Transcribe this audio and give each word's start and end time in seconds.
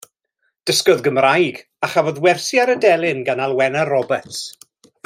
Dysgodd 0.69 1.03
Gymraeg 1.07 1.59
a 1.87 1.91
chafodd 1.97 2.21
wersi 2.25 2.57
ar 2.65 2.73
y 2.75 2.79
delyn 2.87 3.25
gan 3.29 3.43
Alwena 3.47 3.89
Roberts. 3.93 4.43